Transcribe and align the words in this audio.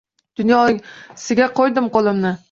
Dunyosiga 0.39 1.47
qoʻydim 1.59 1.91
qoʻlimni 1.99 2.33